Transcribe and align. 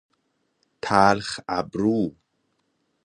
تلخ 0.83 1.29
ابرو 1.57 2.01